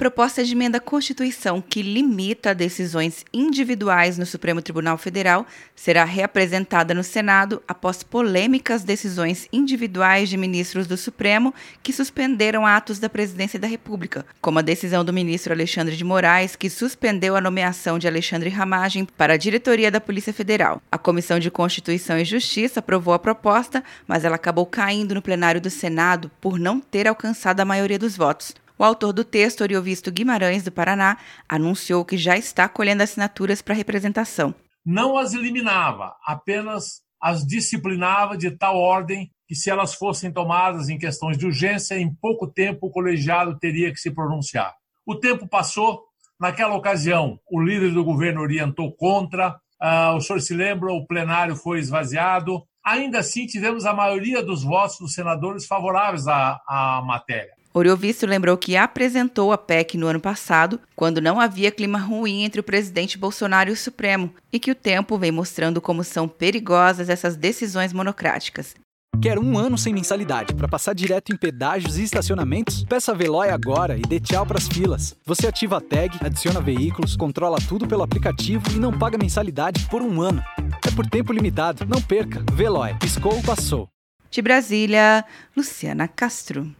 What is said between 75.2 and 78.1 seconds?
Você ativa a tag, adiciona veículos, controla tudo pelo